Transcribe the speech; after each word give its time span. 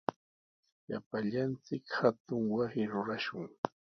Llapallanchik 0.87 1.85
hatun 1.99 2.43
wasi 2.55 2.83
rurashun. 2.91 3.49